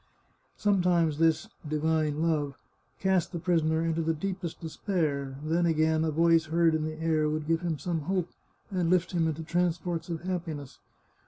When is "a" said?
6.03-6.09